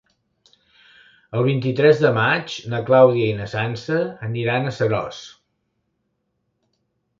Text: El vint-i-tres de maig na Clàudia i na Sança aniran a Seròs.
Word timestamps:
El 1.39 1.43
vint-i-tres 1.47 2.01
de 2.05 2.11
maig 2.15 2.55
na 2.73 2.79
Clàudia 2.89 3.29
i 3.33 3.37
na 3.43 3.47
Sança 3.53 4.01
aniran 4.31 4.67
a 4.67 4.75
Seròs. 4.81 5.23